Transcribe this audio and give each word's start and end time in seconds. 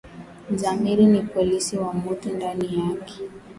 Zamiri 0.55 1.05
ni 1.05 1.21
polisi 1.21 1.77
wa 1.77 1.93
mutu 1.93 2.35
ndani 2.35 2.79
yake 2.89 3.13